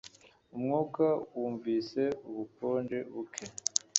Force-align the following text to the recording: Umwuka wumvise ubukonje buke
Umwuka 0.55 1.05
wumvise 1.37 2.03
ubukonje 2.29 2.97
buke 3.13 3.45